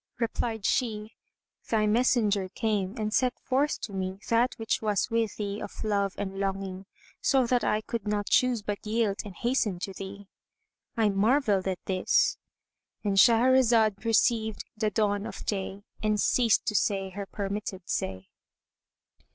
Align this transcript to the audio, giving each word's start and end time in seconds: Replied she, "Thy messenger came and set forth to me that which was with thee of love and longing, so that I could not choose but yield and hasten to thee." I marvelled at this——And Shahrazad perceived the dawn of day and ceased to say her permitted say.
Replied 0.17 0.65
she, 0.65 1.15
"Thy 1.69 1.85
messenger 1.85 2.49
came 2.49 2.95
and 2.97 3.13
set 3.13 3.39
forth 3.39 3.79
to 3.81 3.93
me 3.93 4.17
that 4.29 4.55
which 4.55 4.81
was 4.81 5.11
with 5.11 5.35
thee 5.37 5.61
of 5.61 5.83
love 5.83 6.15
and 6.17 6.39
longing, 6.39 6.87
so 7.21 7.45
that 7.45 7.63
I 7.63 7.81
could 7.81 8.07
not 8.07 8.25
choose 8.25 8.63
but 8.63 8.83
yield 8.83 9.17
and 9.23 9.35
hasten 9.35 9.77
to 9.81 9.93
thee." 9.93 10.27
I 10.97 11.09
marvelled 11.09 11.67
at 11.67 11.85
this——And 11.85 13.17
Shahrazad 13.17 13.97
perceived 14.01 14.63
the 14.75 14.89
dawn 14.89 15.27
of 15.27 15.45
day 15.45 15.83
and 16.01 16.19
ceased 16.19 16.65
to 16.65 16.73
say 16.73 17.11
her 17.11 17.27
permitted 17.27 17.87
say. 17.87 18.29